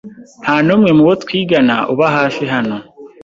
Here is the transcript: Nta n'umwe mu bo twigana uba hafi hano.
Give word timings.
Nta 0.43 0.55
n'umwe 0.65 0.91
mu 0.97 1.03
bo 1.07 1.13
twigana 1.23 1.75
uba 1.91 2.07
hafi 2.17 2.43
hano. 2.53 2.77